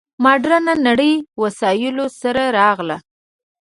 [0.23, 1.13] مډرنه نړۍ
[1.43, 2.97] وسایلو سره راغله.